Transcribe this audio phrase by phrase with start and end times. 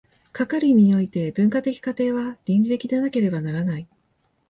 [0.33, 3.87] かかる意味において、文化的過程は倫理的でなければならない。